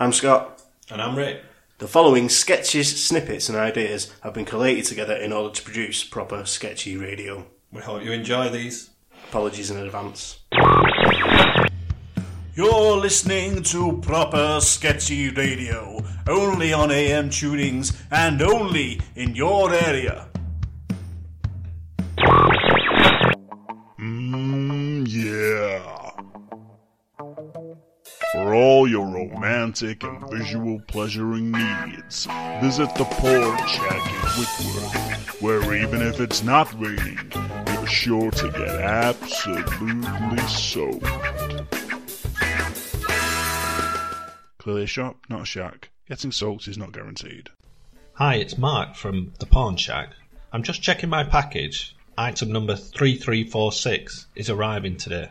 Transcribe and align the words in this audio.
I'm 0.00 0.12
Scott. 0.12 0.62
And 0.92 1.02
I'm 1.02 1.16
Rick. 1.16 1.42
The 1.78 1.88
following 1.88 2.28
sketches, 2.28 3.04
snippets, 3.04 3.48
and 3.48 3.58
ideas 3.58 4.12
have 4.20 4.32
been 4.32 4.44
collated 4.44 4.84
together 4.84 5.16
in 5.16 5.32
order 5.32 5.52
to 5.52 5.60
produce 5.60 6.04
proper 6.04 6.44
sketchy 6.44 6.96
radio. 6.96 7.44
We 7.72 7.80
hope 7.80 8.04
you 8.04 8.12
enjoy 8.12 8.48
these. 8.50 8.90
Apologies 9.28 9.72
in 9.72 9.78
advance. 9.78 10.38
You're 12.54 12.96
listening 12.96 13.64
to 13.64 13.98
proper 14.00 14.60
sketchy 14.60 15.30
radio, 15.30 16.00
only 16.28 16.72
on 16.72 16.92
AM 16.92 17.28
tunings 17.28 18.00
and 18.12 18.40
only 18.40 19.00
in 19.16 19.34
your 19.34 19.74
area. 19.74 20.28
Your 28.88 29.06
romantic 29.06 30.02
and 30.02 30.30
visual 30.30 30.80
pleasuring 30.86 31.52
needs, 31.52 32.26
visit 32.62 32.88
the 32.94 33.04
Porn 33.04 33.58
Shack 33.66 34.10
in 34.10 34.18
Whitworth, 34.38 35.42
where 35.42 35.74
even 35.74 36.00
if 36.00 36.20
it's 36.20 36.42
not 36.42 36.72
raining, 36.80 37.18
you're 37.66 37.86
sure 37.86 38.30
to 38.30 38.50
get 38.50 38.80
absolutely 38.80 40.38
soaked. 40.48 41.04
Clearly 44.56 44.84
a 44.84 44.86
shop, 44.86 45.18
not 45.28 45.42
a 45.42 45.44
shack. 45.44 45.90
Getting 46.08 46.32
soaked 46.32 46.66
is 46.66 46.78
not 46.78 46.92
guaranteed. 46.92 47.50
Hi, 48.14 48.36
it's 48.36 48.56
Mark 48.56 48.96
from 48.96 49.34
the 49.38 49.44
Porn 49.44 49.76
Shack. 49.76 50.14
I'm 50.50 50.62
just 50.62 50.80
checking 50.80 51.10
my 51.10 51.24
package. 51.24 51.94
Item 52.16 52.52
number 52.52 52.74
3346 52.74 54.28
is 54.34 54.48
arriving 54.48 54.96
today. 54.96 55.28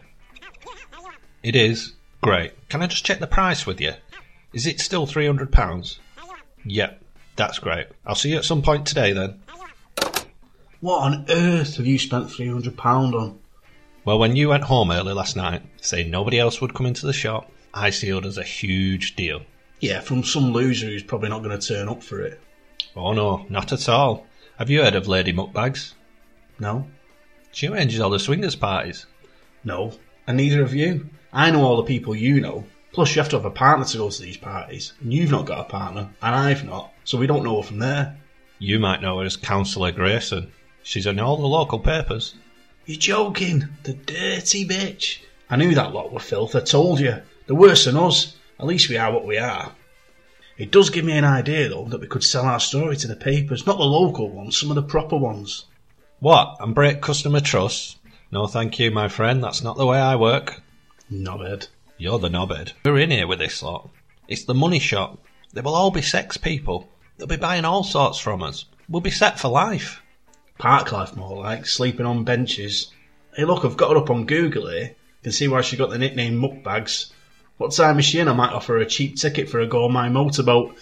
It 1.41 1.55
is? 1.55 1.93
Great. 2.21 2.53
Can 2.69 2.81
I 2.81 2.87
just 2.87 3.05
check 3.05 3.19
the 3.19 3.27
price 3.27 3.65
with 3.65 3.79
you? 3.79 3.93
Is 4.53 4.65
it 4.65 4.79
still 4.79 5.05
£300? 5.05 5.99
Yep, 6.65 7.01
that's 7.35 7.59
great. 7.59 7.87
I'll 8.05 8.15
see 8.15 8.31
you 8.31 8.37
at 8.37 8.45
some 8.45 8.61
point 8.61 8.85
today 8.85 9.13
then. 9.13 9.39
What 10.79 11.01
on 11.01 11.25
earth 11.29 11.77
have 11.77 11.85
you 11.85 11.97
spent 11.97 12.27
£300 12.27 13.13
on? 13.13 13.39
Well, 14.05 14.19
when 14.19 14.35
you 14.35 14.49
went 14.49 14.63
home 14.63 14.91
early 14.91 15.13
last 15.13 15.35
night, 15.35 15.63
saying 15.81 16.09
nobody 16.09 16.39
else 16.39 16.61
would 16.61 16.73
come 16.73 16.85
into 16.85 17.05
the 17.05 17.13
shop, 17.13 17.51
I 17.73 17.89
sealed 17.89 18.25
as 18.25 18.37
a 18.37 18.43
huge 18.43 19.15
deal. 19.15 19.41
Yeah, 19.79 19.99
from 19.99 20.23
some 20.23 20.53
loser 20.53 20.87
who's 20.87 21.03
probably 21.03 21.29
not 21.29 21.43
going 21.43 21.57
to 21.57 21.67
turn 21.67 21.89
up 21.89 22.01
for 22.01 22.21
it. 22.21 22.39
Oh 22.95 23.13
no, 23.13 23.45
not 23.49 23.71
at 23.73 23.89
all. 23.89 24.25
Have 24.57 24.69
you 24.69 24.81
heard 24.81 24.95
of 24.95 25.07
Lady 25.07 25.33
Muckbags? 25.33 25.93
No? 26.59 26.87
She 27.51 27.67
arranges 27.67 27.99
all 27.99 28.09
the 28.09 28.19
swingers 28.19 28.55
parties. 28.55 29.05
No. 29.63 29.93
And 30.25 30.37
neither 30.37 30.61
have 30.61 30.73
you. 30.73 31.09
I 31.37 31.51
know 31.51 31.61
all 31.61 31.77
the 31.77 31.83
people 31.83 32.15
you 32.15 32.41
know. 32.41 32.65
Plus, 32.93 33.15
you 33.15 33.21
have 33.21 33.29
to 33.29 33.35
have 33.35 33.45
a 33.45 33.51
partner 33.51 33.85
to 33.85 33.97
go 33.99 34.09
to 34.09 34.21
these 34.23 34.37
parties. 34.37 34.93
And 35.01 35.13
you've 35.13 35.29
not 35.29 35.45
got 35.45 35.59
a 35.59 35.69
partner, 35.69 36.09
and 36.19 36.35
I've 36.35 36.65
not. 36.65 36.91
So 37.03 37.19
we 37.19 37.27
don't 37.27 37.43
know 37.43 37.61
her 37.61 37.67
from 37.67 37.77
there. 37.77 38.17
You 38.57 38.79
might 38.79 39.03
know 39.03 39.19
her 39.19 39.25
as 39.25 39.37
Councillor 39.37 39.91
Grayson. 39.91 40.51
She's 40.81 41.05
in 41.05 41.19
all 41.19 41.37
the 41.37 41.45
local 41.45 41.77
papers. 41.77 42.33
You're 42.87 42.97
joking. 42.97 43.67
The 43.83 43.93
dirty 43.93 44.67
bitch. 44.67 45.19
I 45.47 45.57
knew 45.57 45.75
that 45.75 45.93
lot 45.93 46.11
were 46.11 46.19
filth. 46.19 46.55
I 46.55 46.61
told 46.61 46.99
you. 46.99 47.21
They're 47.45 47.55
worse 47.55 47.85
than 47.85 47.97
us. 47.97 48.35
At 48.59 48.65
least 48.65 48.89
we 48.89 48.97
are 48.97 49.13
what 49.13 49.27
we 49.27 49.37
are. 49.37 49.73
It 50.57 50.71
does 50.71 50.89
give 50.89 51.05
me 51.05 51.19
an 51.19 51.23
idea, 51.23 51.69
though, 51.69 51.85
that 51.85 52.01
we 52.01 52.07
could 52.07 52.23
sell 52.23 52.45
our 52.45 52.59
story 52.59 52.97
to 52.97 53.07
the 53.07 53.15
papers. 53.15 53.67
Not 53.67 53.77
the 53.77 53.83
local 53.83 54.31
ones, 54.31 54.57
some 54.57 54.71
of 54.71 54.75
the 54.75 54.81
proper 54.81 55.17
ones. 55.17 55.65
What? 56.19 56.57
And 56.59 56.73
break 56.73 56.99
customer 56.99 57.41
trust? 57.41 57.99
No, 58.31 58.47
thank 58.47 58.79
you, 58.79 58.89
my 58.89 59.07
friend. 59.07 59.43
That's 59.43 59.61
not 59.61 59.77
the 59.77 59.85
way 59.85 59.99
I 59.99 60.15
work. 60.15 60.63
Knobhead. 61.11 61.67
You're 61.97 62.19
the 62.19 62.29
knobhead. 62.29 62.73
We're 62.83 62.99
in 62.99 63.11
here 63.11 63.27
with 63.27 63.39
this 63.39 63.63
lot. 63.63 63.89
It's 64.27 64.45
the 64.45 64.53
money 64.53 64.79
shop. 64.79 65.19
They 65.53 65.61
will 65.61 65.75
all 65.75 65.91
be 65.91 66.01
sex 66.01 66.37
people. 66.37 66.89
They'll 67.17 67.27
be 67.27 67.37
buying 67.37 67.65
all 67.65 67.83
sorts 67.83 68.19
from 68.19 68.43
us. 68.43 68.65
We'll 68.89 69.01
be 69.01 69.09
set 69.09 69.39
for 69.39 69.47
life. 69.47 70.01
Park 70.57 70.91
life, 70.91 71.15
more 71.15 71.37
like, 71.37 71.65
sleeping 71.65 72.05
on 72.05 72.23
benches. 72.23 72.91
Hey, 73.35 73.45
look, 73.45 73.63
I've 73.63 73.77
got 73.77 73.91
her 73.91 73.97
up 73.97 74.09
on 74.09 74.25
Google 74.25 74.67
here. 74.69 74.89
You 74.89 75.23
can 75.23 75.31
see 75.31 75.47
why 75.47 75.61
she 75.61 75.77
got 75.77 75.89
the 75.89 75.97
nickname 75.97 76.41
Muckbags. 76.41 77.11
What 77.57 77.71
time 77.71 77.97
is 77.99 78.05
she 78.05 78.19
in? 78.19 78.27
I 78.27 78.33
might 78.33 78.53
offer 78.53 78.73
her 78.73 78.79
a 78.79 78.85
cheap 78.85 79.15
ticket 79.15 79.49
for 79.49 79.59
a 79.59 79.67
go 79.67 79.85
on 79.85 79.93
my 79.93 80.09
motorboat. 80.09 80.77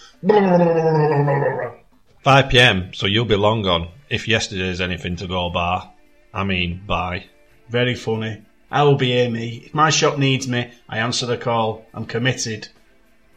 5 2.22 2.48
pm, 2.50 2.92
so 2.92 3.06
you'll 3.06 3.24
be 3.24 3.36
long 3.36 3.62
gone. 3.62 3.88
If 4.10 4.28
yesterday's 4.28 4.80
anything 4.80 5.16
to 5.16 5.26
go 5.26 5.50
by. 5.50 5.88
I 6.34 6.44
mean, 6.44 6.82
bye. 6.86 7.26
Very 7.68 7.94
funny. 7.94 8.42
I 8.68 8.82
will 8.82 8.96
be 8.96 9.12
here, 9.12 9.30
me. 9.30 9.62
If 9.66 9.74
my 9.74 9.90
shop 9.90 10.18
needs 10.18 10.48
me, 10.48 10.72
I 10.88 10.98
answer 10.98 11.24
the 11.24 11.36
call. 11.36 11.86
I'm 11.94 12.04
committed. 12.04 12.68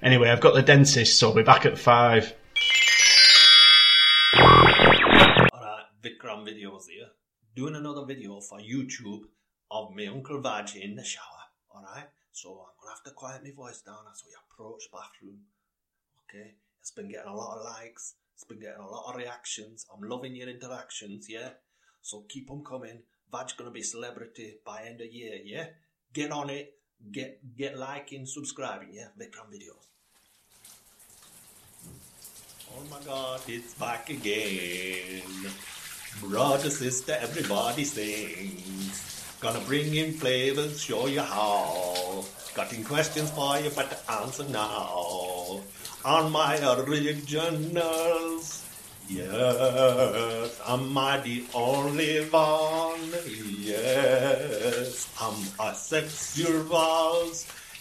Anyway, 0.01 0.27
I've 0.27 0.41
got 0.41 0.55
the 0.55 0.63
dentist, 0.63 1.19
so 1.19 1.29
I'll 1.29 1.35
be 1.35 1.43
back 1.43 1.67
at 1.67 1.77
five. 1.77 2.33
Alright, 4.35 5.85
Vikram 6.01 6.47
videos 6.47 6.87
here. 6.89 7.09
Doing 7.55 7.75
another 7.75 8.05
video 8.05 8.41
for 8.41 8.59
YouTube 8.59 9.21
of 9.69 9.91
my 9.95 10.07
Uncle 10.07 10.41
Waj 10.41 10.75
in 10.75 10.95
the 10.95 11.03
shower. 11.03 11.23
Alright? 11.75 12.07
So 12.31 12.49
I'm 12.49 12.73
gonna 12.81 12.95
have 12.95 13.03
to 13.03 13.11
quiet 13.11 13.43
my 13.43 13.51
voice 13.51 13.81
down 13.81 14.05
as 14.11 14.23
we 14.25 14.31
approach 14.33 14.89
bathroom. 14.91 15.41
Okay? 16.23 16.55
It's 16.81 16.91
been 16.91 17.09
getting 17.11 17.29
a 17.29 17.35
lot 17.35 17.57
of 17.57 17.65
likes. 17.65 18.15
It's 18.33 18.45
been 18.45 18.59
getting 18.59 18.81
a 18.81 18.87
lot 18.87 19.09
of 19.09 19.15
reactions. 19.15 19.85
I'm 19.93 20.09
loving 20.09 20.35
your 20.35 20.49
interactions, 20.49 21.27
yeah? 21.29 21.49
So 22.01 22.25
keep 22.29 22.47
them 22.47 22.63
coming. 22.63 23.03
Waj's 23.31 23.53
gonna 23.53 23.71
be 23.71 23.83
celebrity 23.83 24.55
by 24.65 24.83
end 24.83 25.01
of 25.01 25.07
year, 25.07 25.39
yeah? 25.43 25.67
Get 26.13 26.31
on 26.31 26.49
it. 26.49 26.73
Get 27.11 27.39
get 27.55 27.77
liking, 27.77 28.25
subscribing, 28.25 28.93
yeah? 28.93 29.09
Vikram 29.17 29.49
videos. 29.53 29.85
Oh 32.75 32.83
my 32.91 32.99
god, 33.05 33.41
it's 33.47 33.73
back 33.75 34.09
again. 34.09 35.23
Brother, 36.21 36.69
sister, 36.69 37.17
everybody 37.19 37.83
sings. 37.83 39.35
Gonna 39.39 39.61
bring 39.61 39.95
in 39.95 40.13
flavors, 40.13 40.81
show 40.81 41.07
you 41.07 41.21
how. 41.21 42.25
Cutting 42.53 42.83
questions 42.83 43.31
for 43.31 43.57
you, 43.59 43.71
but 43.75 43.89
to 43.89 44.11
answer 44.11 44.43
now. 44.49 45.61
On 46.03 46.31
my 46.31 46.59
originals. 46.59 48.58
Yes, 49.09 50.61
I'm 50.67 50.93
the 50.93 51.43
only 51.55 52.25
one? 52.29 53.09
Yes, 53.57 55.09
I'm 55.19 55.33
a 55.59 55.73
sexual. 55.73 56.69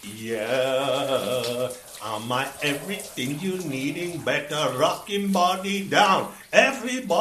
Yeah, 0.01 1.69
am 2.03 2.31
I 2.31 2.47
everything 2.63 3.39
you 3.39 3.59
needing? 3.59 4.21
Better 4.21 4.73
rocking 4.75 5.31
body 5.31 5.87
down, 5.87 6.33
everybody. 6.51 7.11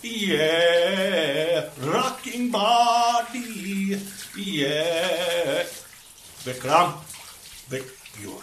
Yeah, 0.00 1.68
rocking 1.82 2.52
body. 2.52 3.98
Yeah, 4.38 5.64
Vikram, 6.46 6.94
Vik, 7.68 7.84
you, 8.22 8.38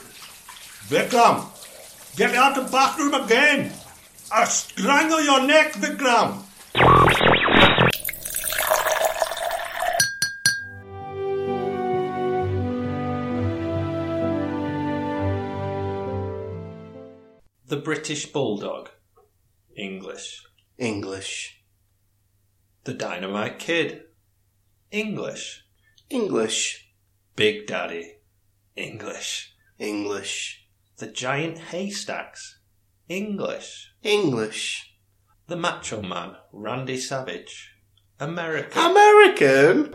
Vikram, 0.90 1.46
get 2.18 2.36
out 2.36 2.58
of 2.58 2.66
the 2.66 2.72
bathroom 2.72 3.14
again. 3.14 3.72
I'll 4.30 4.46
strangle 4.46 5.22
your 5.22 5.48
neck, 5.48 5.74
Vikram. 5.74 6.44
The 17.68 17.78
British 17.78 18.26
Bulldog. 18.26 18.90
English. 19.78 20.44
English. 20.78 21.64
The 22.84 22.94
Dynamite 22.94 23.60
Kid. 23.60 24.04
English. 24.92 25.64
English. 26.10 26.92
Big 27.38 27.66
Daddy. 27.66 28.16
English. 28.76 29.54
English. 29.80 30.68
The 30.98 31.08
Giant 31.08 31.60
Haystacks. 31.60 32.57
English. 33.10 33.94
English. 34.04 34.94
The 35.48 35.56
Macho 35.56 36.02
Man, 36.02 36.36
Randy 36.52 36.98
Savage. 36.98 37.72
American. 38.20 38.82
American? 38.82 39.94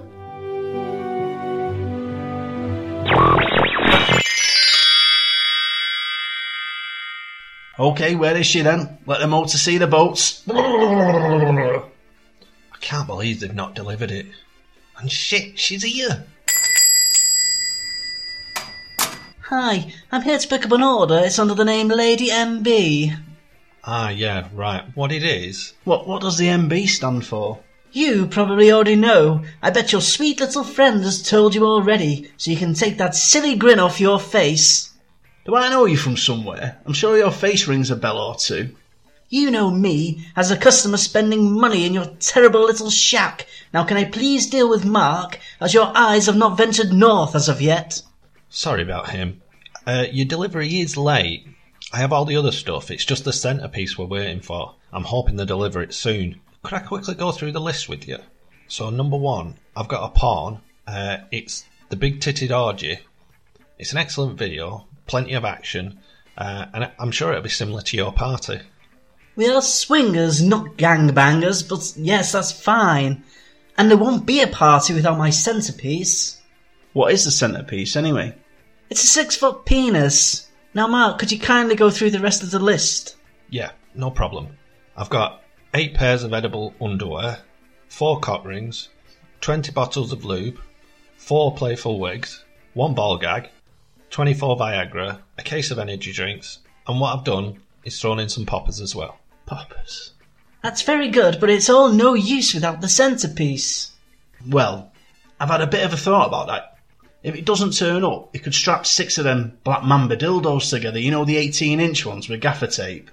Okay, 7.79 8.15
where 8.15 8.37
is 8.37 8.47
she 8.47 8.63
then? 8.63 8.97
Let 9.05 9.21
them 9.21 9.35
out 9.35 9.49
to 9.49 9.59
see 9.59 9.77
the 9.77 9.87
boats. 9.87 10.43
I 10.49 11.83
can't 12.81 13.07
believe 13.07 13.41
they've 13.41 13.55
not 13.55 13.75
delivered 13.75 14.11
it. 14.11 14.27
And 14.99 15.13
shit, 15.13 15.59
she's 15.59 15.83
here. 15.83 16.25
Hi, 19.55 19.93
I'm 20.11 20.23
here 20.23 20.39
to 20.39 20.49
pick 20.49 20.65
up 20.65 20.73
an 20.73 20.83
order. 20.83 21.21
It's 21.23 21.39
under 21.39 21.53
the 21.53 21.67
name 21.67 21.89
Lady 21.89 22.31
MB. 22.31 23.15
Ah, 23.85 24.09
yeah, 24.09 24.49
right. 24.55 24.83
What 24.95 25.13
it 25.13 25.23
is? 25.23 25.75
What 25.85 26.09
what 26.09 26.23
does 26.23 26.39
the 26.39 26.47
MB 26.47 26.89
stand 26.89 27.27
for? 27.27 27.59
You 27.93 28.29
probably 28.29 28.73
already 28.73 28.97
know. 28.97 29.45
I 29.63 29.69
bet 29.69 29.93
your 29.93 30.01
sweet 30.01 30.41
little 30.41 30.65
friend 30.65 31.05
has 31.05 31.23
told 31.23 31.55
you 31.55 31.67
already, 31.67 32.31
so 32.39 32.51
you 32.51 32.57
can 32.57 32.73
take 32.73 32.97
that 32.97 33.15
silly 33.15 33.55
grin 33.55 33.79
off 33.79 34.01
your 34.01 34.19
face. 34.19 34.89
Do 35.45 35.55
I 35.55 35.69
know 35.69 35.85
you 35.85 35.99
from 35.99 36.17
somewhere? 36.17 36.79
I'm 36.87 36.95
sure 36.95 37.19
your 37.19 37.31
face 37.31 37.69
rings 37.69 37.91
a 37.91 37.97
bell 37.97 38.17
or 38.17 38.37
two. 38.37 38.75
You 39.29 39.51
know 39.51 39.71
me 39.71 40.29
as 40.35 40.51
a 40.51 40.57
customer 40.57 40.97
spending 40.97 41.53
money 41.61 41.85
in 41.85 41.93
your 41.93 42.07
terrible 42.21 42.63
little 42.63 42.89
shack. 42.89 43.47
Now 43.75 43.85
can 43.85 43.99
I 43.99 44.07
please 44.07 44.49
deal 44.49 44.71
with 44.71 44.87
Mark, 44.87 45.39
as 45.61 45.75
your 45.75 45.93
eyes 45.95 46.25
have 46.25 46.37
not 46.37 46.57
ventured 46.57 46.95
north 46.95 47.35
as 47.35 47.51
of 47.51 47.61
yet? 47.61 48.01
Sorry 48.49 48.81
about 48.83 49.11
him. 49.11 49.42
Uh, 49.87 50.07
your 50.11 50.27
delivery 50.27 50.81
is 50.81 50.97
late. 50.97 51.47
I 51.93 51.99
have 51.99 52.13
all 52.13 52.25
the 52.25 52.37
other 52.37 52.53
stuff. 52.53 52.91
It's 52.91 53.05
just 53.05 53.25
the 53.25 53.33
centerpiece 53.33 53.99
we're 53.99 54.07
waiting 54.07 54.41
for. 54.41 54.75
I'm 54.93 55.05
hoping 55.05 55.37
they 55.37 55.45
deliver 55.45 55.83
it 55.83 55.95
soon. 55.95 56.41
Could 56.63 56.75
I 56.75 56.79
quickly 56.81 57.15
go 57.15 57.33
through 57.33 57.53
the 57.53 57.61
list 57.61 57.89
with 57.89 58.07
you? 58.07 58.19
So 58.69 58.91
number 58.91 59.17
one, 59.17 59.57
I've 59.77 59.89
got 59.89 60.05
a 60.05 60.19
pawn. 60.19 60.61
Uh, 60.87 61.19
it's 61.31 61.65
the 61.89 61.97
Big 61.97 62.21
Titted 62.21 62.57
Orgy. 62.57 63.01
It's 63.79 63.93
an 63.93 63.99
excellent 63.99 64.39
video, 64.39 64.87
plenty 65.07 65.35
of 65.35 65.45
action, 65.45 65.99
uh, 66.39 66.67
and 66.73 66.91
I'm 66.99 67.11
sure 67.11 67.31
it'll 67.31 67.43
be 67.43 67.49
similar 67.49 67.83
to 67.83 67.97
your 67.97 68.13
party. 68.13 68.61
We 69.35 69.49
are 69.49 69.63
swingers, 69.63 70.43
not 70.43 70.77
gangbangers, 70.77 71.69
but 71.69 71.93
yes, 71.97 72.33
that's 72.33 72.53
fine. 72.53 73.25
And 73.77 73.91
there 73.91 73.99
won't 73.99 74.27
be 74.27 74.41
a 74.41 74.47
party 74.47 74.95
without 74.95 75.19
my 75.19 75.31
centerpiece. 75.31 76.41
What 76.93 77.13
is 77.13 77.25
the 77.25 77.31
centerpiece 77.31 77.97
anyway? 77.97 78.37
It's 78.91 79.05
a 79.05 79.07
six 79.07 79.37
foot 79.37 79.65
penis. 79.65 80.49
Now, 80.75 80.87
Mark, 80.87 81.19
could 81.19 81.33
you 81.33 81.39
kindly 81.39 81.75
go 81.75 81.91
through 81.91 82.11
the 82.11 82.21
rest 82.21 82.43
of 82.43 82.51
the 82.51 82.59
list? 82.59 83.17
Yeah, 83.51 83.73
no 83.95 84.11
problem. 84.11 84.57
I've 84.97 85.11
got 85.11 85.43
eight 85.75 85.95
pairs 85.95 86.23
of 86.23 86.33
edible 86.33 86.75
underwear, 86.81 87.39
four 87.89 88.21
cock 88.21 88.45
rings, 88.45 88.89
20 89.41 89.73
bottles 89.73 90.13
of 90.13 90.25
lube, 90.25 90.59
four 91.17 91.55
playful 91.55 91.99
wigs, 91.99 92.45
one 92.75 92.95
ball 92.95 93.19
gag, 93.19 93.49
24 94.11 94.57
Viagra, 94.57 95.21
a 95.39 95.43
case 95.43 95.71
of 95.71 95.79
energy 95.79 96.13
drinks, 96.13 96.59
and 96.87 97.01
what 97.01 97.17
I've 97.17 97.25
done 97.25 97.59
is 97.85 98.01
thrown 98.01 98.21
in 98.21 98.29
some 98.29 98.47
poppers 98.47 98.81
as 98.81 98.95
well. 98.95 99.19
Poppers. 99.47 100.13
That's 100.63 100.83
very 100.83 101.09
good, 101.09 101.41
but 101.41 101.51
it's 101.51 101.69
all 101.69 101.89
no 101.89 102.15
use 102.15 102.55
without 102.55 102.81
the 102.81 102.89
centerpiece. 102.89 103.91
Well, 104.49 104.93
I've 105.41 105.51
had 105.51 105.61
a 105.61 105.67
bit 105.67 105.85
of 105.85 105.93
a 105.93 105.97
thought 105.97 106.29
about 106.29 106.47
that. 106.49 106.79
If 107.23 107.37
it 107.37 107.45
doesn't 107.45 107.77
turn 107.77 108.05
up, 108.05 108.31
you 108.35 108.41
could 108.41 108.55
strap 108.55 108.85
six 108.85 109.17
of 109.17 109.25
them 109.25 109.59
black 109.63 109.85
mamba 109.85 110.17
dildos 110.17 110.71
together. 110.71 110.99
You 110.99 111.13
know 111.13 111.25
the 111.25 111.37
18 111.37 111.79
inch 111.79 112.05
ones 112.05 112.29
with 112.29 112.41
gaffer 112.41 112.67
tape? 112.67 113.11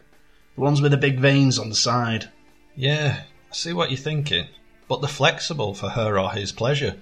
The 0.56 0.62
ones 0.62 0.82
with 0.82 0.92
the 0.92 0.98
big 0.98 1.20
veins 1.20 1.60
on 1.60 1.70
the 1.70 1.76
side. 1.76 2.30
Yeah, 2.76 3.22
I 3.52 3.54
see 3.54 3.72
what 3.72 3.92
you're 3.92 3.98
thinking, 3.98 4.48
but 4.88 5.02
they're 5.02 5.10
flexible 5.10 5.76
for 5.76 5.90
her 5.90 6.18
or 6.18 6.32
his 6.32 6.52
pleasure, 6.52 6.96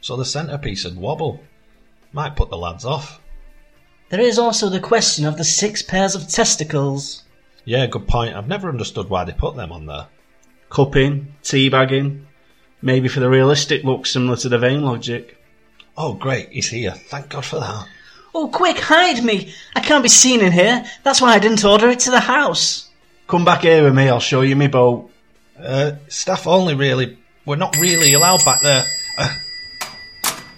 so 0.00 0.16
the 0.16 0.24
centerpiece 0.24 0.84
would 0.84 0.96
wobble. 0.96 1.40
Might 2.12 2.36
put 2.36 2.48
the 2.48 2.56
lads 2.56 2.84
off. 2.84 3.20
There 4.08 4.20
is 4.20 4.38
also 4.38 4.68
the 4.70 4.80
question 4.80 5.26
of 5.26 5.36
the 5.36 5.44
six 5.44 5.82
pairs 5.82 6.14
of 6.14 6.28
testicles. 6.28 7.24
Yeah, 7.64 7.86
good 7.86 8.06
point. 8.08 8.36
I've 8.36 8.48
never 8.48 8.68
understood 8.68 9.10
why 9.10 9.24
they 9.24 9.32
put 9.32 9.56
them 9.56 9.72
on 9.72 9.86
there. 9.86 10.06
Cupping, 10.70 11.34
teabagging. 11.42 12.24
Maybe 12.80 13.08
for 13.08 13.20
the 13.20 13.28
realistic 13.28 13.84
look 13.84 14.06
similar 14.06 14.36
to 14.36 14.48
the 14.48 14.58
vein 14.58 14.82
logic. 14.82 15.38
Oh, 15.96 16.14
great, 16.14 16.50
he's 16.50 16.68
here. 16.68 16.92
Thank 16.92 17.28
God 17.30 17.44
for 17.44 17.60
that. 17.60 17.86
Oh, 18.34 18.48
quick, 18.48 18.78
hide 18.78 19.22
me! 19.24 19.52
I 19.76 19.80
can't 19.80 20.02
be 20.02 20.08
seen 20.08 20.40
in 20.40 20.50
here. 20.52 20.84
That's 21.04 21.20
why 21.20 21.34
I 21.34 21.38
didn't 21.38 21.64
order 21.64 21.88
it 21.88 22.00
to 22.00 22.10
the 22.10 22.20
house. 22.20 22.88
Come 23.28 23.44
back 23.44 23.62
here 23.62 23.84
with 23.84 23.94
me, 23.94 24.08
I'll 24.08 24.18
show 24.20 24.40
you 24.40 24.56
my 24.56 24.66
boat. 24.66 25.10
Uh, 25.58 25.92
staff 26.08 26.46
only, 26.48 26.74
really. 26.74 27.16
We're 27.46 27.56
not 27.56 27.76
really 27.78 28.12
allowed 28.14 28.44
back 28.44 28.60
there. 28.62 28.84
Uh, 29.16 29.32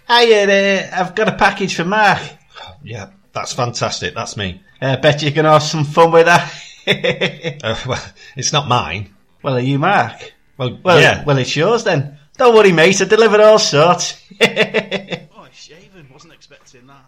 Hiya 0.09 0.47
there, 0.47 0.91
I've 0.95 1.15
got 1.15 1.29
a 1.29 1.33
package 1.37 1.75
for 1.77 1.85
Mark. 1.85 2.21
yeah, 2.83 3.11
that's 3.33 3.53
fantastic. 3.53 4.15
That's 4.15 4.37
me. 4.37 4.63
I 4.81 4.97
bet 4.97 5.23
you 5.23 5.33
can 5.33 5.45
have 5.45 5.63
some 5.63 5.85
fun 5.85 6.13
with 6.13 6.27
that. 6.27 6.53
Uh, 6.89 7.77
well, 7.89 8.05
it's 8.37 8.53
not 8.53 8.69
mine. 8.69 9.13
well, 9.43 9.57
are 9.57 9.61
you 9.61 9.77
Mark? 9.77 10.33
Well, 10.57 10.79
Well, 10.85 11.01
yeah. 11.01 11.25
well, 11.25 11.37
it's 11.37 11.57
yours 11.57 11.83
then. 11.83 12.17
Don't 12.39 12.55
worry, 12.55 12.71
mate, 12.71 13.01
I 13.03 13.07
delivered 13.07 13.41
all 13.41 13.59
sorts. 13.59 14.23
oh, 16.17 16.19
wasn't 16.19 16.33
expecting 16.33 16.87
that. 16.87 17.05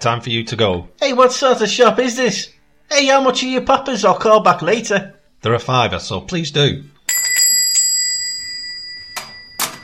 Time 0.00 0.20
for 0.20 0.30
you 0.30 0.44
to 0.44 0.56
go. 0.56 0.88
Hey, 1.00 1.12
what 1.14 1.32
sort 1.32 1.60
of 1.62 1.68
shop 1.68 1.98
is 1.98 2.16
this? 2.16 2.52
Hey, 2.90 3.06
how 3.06 3.20
much 3.22 3.42
are 3.42 3.46
your 3.46 3.62
poppers? 3.62 4.04
I'll 4.04 4.18
call 4.18 4.40
back 4.40 4.60
later. 4.62 5.14
There 5.42 5.52
are 5.52 5.56
a 5.56 5.60
fiver, 5.60 5.98
so 5.98 6.20
please 6.20 6.50
do. 6.50 6.84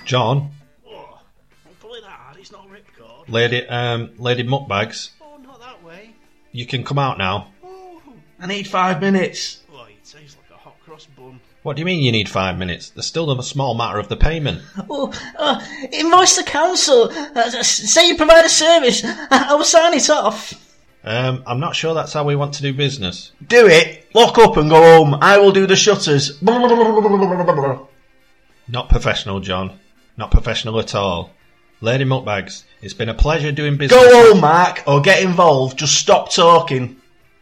John, 0.05 0.51
Don't 0.85 1.81
pull 1.81 1.95
it 1.95 2.03
that 2.03 2.11
hard, 2.11 2.37
it's 2.39 2.53
not 2.53 2.69
ripcord. 2.69 3.29
lady, 3.29 3.67
um, 3.67 4.11
lady 4.19 4.45
muckbags, 4.45 5.11
Oh, 5.23 5.39
not 5.43 5.61
that 5.61 5.83
way. 5.83 6.11
you 6.53 6.67
can 6.67 6.85
come 6.85 6.99
out 6.99 7.17
now. 7.17 7.49
I 8.39 8.47
need 8.47 8.67
five 8.67 9.01
minutes. 9.01 9.63
Oh, 9.73 9.85
it 9.85 10.05
tastes 10.05 10.37
like 10.37 10.51
a 10.51 10.61
hot 10.63 10.77
cross 10.85 11.07
bun. 11.07 11.41
What 11.65 11.77
do 11.77 11.81
you 11.81 11.87
mean 11.87 12.03
you 12.03 12.13
need 12.13 12.29
five 12.29 12.59
minutes? 12.59 12.91
There's 12.91 13.07
still 13.07 13.31
a 13.31 13.43
small 13.43 13.75
matter 13.75 13.99
of 13.99 14.11
the 14.11 14.19
payment. 14.19 14.61
Oh, 14.91 15.11
uh, 15.39 15.65
invoice 15.91 16.37
the 16.37 16.43
council. 16.43 17.11
Uh, 17.11 17.63
say 17.63 18.07
you 18.07 18.19
provide 18.19 18.45
a 18.45 18.51
service. 18.51 19.03
I, 19.03 19.47
I 19.49 19.55
will 19.55 19.65
sign 19.65 19.95
it 19.95 20.11
off. 20.11 20.53
Um, 21.03 21.43
I'm 21.47 21.61
not 21.61 21.75
sure 21.75 21.95
that's 21.95 22.13
how 22.13 22.23
we 22.23 22.37
want 22.37 22.53
to 22.55 22.63
do 22.63 22.75
business. 22.75 23.33
Do 23.49 23.67
it, 23.67 24.07
lock 24.15 24.37
up 24.37 24.59
and 24.59 24.69
go 24.69 24.83
home. 24.83 25.17
I 25.23 25.39
will 25.39 25.53
do 25.53 25.67
the 25.67 25.75
shutters. 25.75 26.43
Not 28.69 28.91
professional, 28.91 29.41
John. 29.41 29.79
Not 30.19 30.31
professional 30.31 30.79
at 30.81 30.95
all. 30.95 31.31
Lady 31.81 32.05
Muckbags, 32.05 32.65
it's 32.83 32.93
been 32.93 33.09
a 33.09 33.15
pleasure 33.15 33.53
doing 33.53 33.79
business. 33.79 33.99
Go 33.99 34.33
home, 34.33 34.43
Mark, 34.43 34.83
or 34.87 35.01
get 35.01 35.23
involved. 35.23 35.79
Just 35.79 35.95
stop 35.95 36.31
talking. 36.31 37.01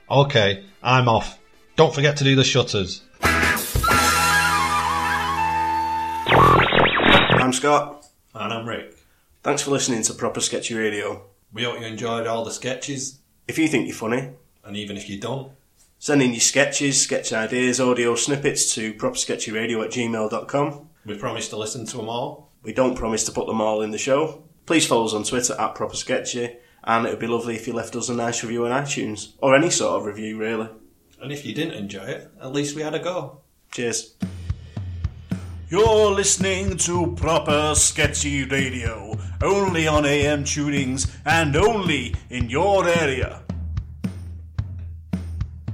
Okay, 0.08 0.64
I'm 0.80 1.08
off. 1.08 1.40
Don't 1.74 1.92
forget 1.92 2.18
to 2.18 2.24
do 2.24 2.36
the 2.36 2.44
shutters. 2.44 3.02
I'm 7.52 7.56
Scott. 7.56 8.06
And 8.34 8.50
I'm 8.50 8.66
Rick. 8.66 8.96
Thanks 9.42 9.60
for 9.60 9.72
listening 9.72 10.02
to 10.04 10.14
Proper 10.14 10.40
Sketchy 10.40 10.74
Radio. 10.74 11.26
We 11.52 11.64
hope 11.64 11.78
you 11.78 11.84
enjoyed 11.84 12.26
all 12.26 12.46
the 12.46 12.50
sketches, 12.50 13.18
If 13.46 13.58
you 13.58 13.68
think 13.68 13.86
you're 13.86 13.94
funny, 13.94 14.30
and 14.64 14.74
even 14.74 14.96
if 14.96 15.10
you 15.10 15.20
don't, 15.20 15.52
send 15.98 16.22
in 16.22 16.30
your 16.30 16.40
sketches, 16.40 16.98
sketch 16.98 17.30
ideas, 17.30 17.78
audio 17.78 18.14
snippets 18.14 18.74
to 18.76 18.94
propersketchyradio 18.94 19.84
at 19.84 19.90
gmail.com. 19.90 20.88
we 21.04 21.18
promise 21.18 21.50
to 21.50 21.58
listen 21.58 21.84
to 21.88 21.98
them 21.98 22.08
all. 22.08 22.48
We 22.62 22.72
don't 22.72 22.96
promise 22.96 23.24
to 23.26 23.32
put 23.32 23.46
them 23.46 23.60
all 23.60 23.82
in 23.82 23.90
the 23.90 23.98
show. 23.98 24.44
Please 24.64 24.86
follow 24.86 25.04
us 25.04 25.12
on 25.12 25.24
Twitter 25.24 25.54
at 25.60 25.74
Proper 25.74 25.96
Sketchy, 25.96 26.56
and 26.84 27.04
it 27.04 27.10
would 27.10 27.18
be 27.18 27.26
lovely 27.26 27.54
if 27.54 27.66
you 27.66 27.74
left 27.74 27.94
us 27.96 28.08
a 28.08 28.14
nice 28.14 28.42
review 28.42 28.64
on 28.64 28.82
iTunes, 28.82 29.34
or 29.42 29.54
any 29.54 29.68
sort 29.68 30.00
of 30.00 30.06
review, 30.06 30.38
really. 30.38 30.70
And 31.20 31.30
if 31.30 31.44
you 31.44 31.52
didn't 31.54 31.74
enjoy 31.74 32.04
it, 32.04 32.30
at 32.40 32.54
least 32.54 32.74
we 32.74 32.80
had 32.80 32.94
a 32.94 32.98
go. 32.98 33.42
Cheers. 33.72 34.14
You're 35.72 36.10
listening 36.10 36.76
to 36.84 37.14
Proper 37.16 37.74
Sketchy 37.74 38.44
Radio, 38.44 39.16
only 39.40 39.86
on 39.86 40.04
AM 40.04 40.44
tunings 40.44 41.10
and 41.24 41.56
only 41.56 42.14
in 42.28 42.50
your 42.50 42.86
area. 42.86 43.40